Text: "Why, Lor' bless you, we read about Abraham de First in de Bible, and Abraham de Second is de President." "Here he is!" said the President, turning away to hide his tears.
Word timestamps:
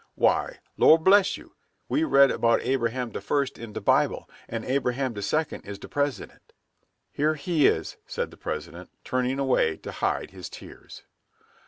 "Why, 0.15 0.57
Lor' 0.77 0.97
bless 0.97 1.37
you, 1.37 1.53
we 1.87 2.03
read 2.03 2.31
about 2.31 2.63
Abraham 2.63 3.11
de 3.11 3.21
First 3.21 3.59
in 3.59 3.71
de 3.73 3.79
Bible, 3.81 4.27
and 4.49 4.65
Abraham 4.65 5.13
de 5.13 5.21
Second 5.21 5.61
is 5.63 5.77
de 5.77 5.87
President." 5.87 6.53
"Here 7.11 7.35
he 7.35 7.67
is!" 7.67 7.97
said 8.07 8.31
the 8.31 8.35
President, 8.37 8.89
turning 9.03 9.37
away 9.37 9.77
to 9.77 9.91
hide 9.91 10.31
his 10.31 10.49
tears. 10.49 11.03